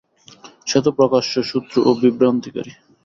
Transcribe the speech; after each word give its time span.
সেতো 0.67 0.89
প্রকাশ্য 0.99 1.33
শত্রু 1.51 1.79
ও 1.87 1.91
বিভ্রান্তিকারী। 2.01 2.71